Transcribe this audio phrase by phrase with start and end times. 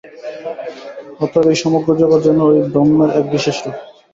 [1.19, 3.75] অতএব এই সমগ্র জগৎ যেন সেই ব্রহ্মের এক বিশেষ রূপ।